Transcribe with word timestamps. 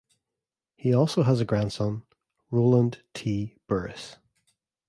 He 0.77 0.95
also 0.95 1.21
has 1.21 1.39
a 1.41 1.45
grandson, 1.45 2.01
Roland 2.49 3.03
T. 3.13 3.57
Burris. 3.67 4.15